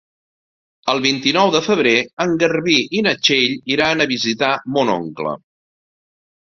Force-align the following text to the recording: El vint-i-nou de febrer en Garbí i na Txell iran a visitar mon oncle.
El 0.93 1.01
vint-i-nou 1.03 1.51
de 1.57 1.61
febrer 1.67 1.93
en 2.25 2.33
Garbí 2.45 2.79
i 3.01 3.05
na 3.09 3.15
Txell 3.21 3.55
iran 3.77 4.03
a 4.07 4.11
visitar 4.17 4.53
mon 4.79 4.95
oncle. 4.99 5.41